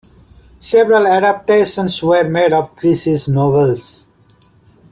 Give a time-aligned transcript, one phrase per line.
[0.59, 4.07] Several adaptations were made of Creasey's novels.